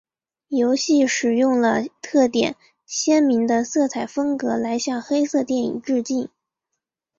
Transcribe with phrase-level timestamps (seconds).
[0.47, 2.55] 游戏使用了特点
[2.87, 6.27] 鲜明的色彩风格来向黑色电影致敬。